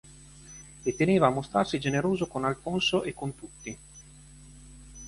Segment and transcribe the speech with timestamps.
[0.87, 3.77] E teneva a mostrarsi generoso con Alfonso e con tutti.